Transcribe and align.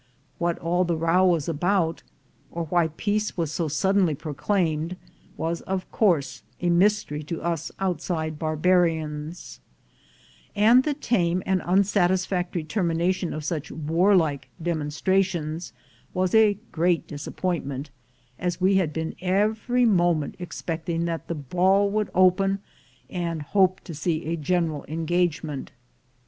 What 0.39 0.57
all 0.57 0.83
the 0.83 0.97
row 0.97 1.27
was 1.27 1.47
about, 1.47 2.01
or 2.49 2.63
why 2.65 2.87
peace 2.87 3.37
was 3.37 3.51
so 3.51 3.67
suddenly 3.67 4.15
proclaimed, 4.15 4.97
was 5.37 5.61
of 5.61 5.91
course 5.91 6.41
a 6.59 6.71
mj'stery 6.71 7.23
to 7.27 7.39
us 7.43 7.71
outside 7.77 8.39
barbarians; 8.39 9.59
and 10.55 10.81
the 10.85 10.95
tame 10.95 11.43
and 11.45 11.61
unsatisfactory 11.63 12.63
termination 12.63 13.31
of 13.31 13.43
such 13.45 13.69
warlike 13.71 14.49
demonstrations 14.59 15.71
was 16.15 16.33
a 16.33 16.57
great 16.71 17.05
disappointment, 17.05 17.91
as 18.39 18.59
we 18.59 18.77
had 18.77 18.93
been 18.93 19.13
every 19.21 19.85
moment 19.85 20.33
expecting 20.39 21.05
that 21.05 21.27
the 21.27 21.35
ball 21.35 21.91
would 21.91 22.09
open, 22.15 22.57
and 23.07 23.43
hoped 23.43 23.85
to 23.85 23.93
see 23.93 24.25
a 24.25 24.35
general 24.35 24.83
engagemicnt. 24.89 25.67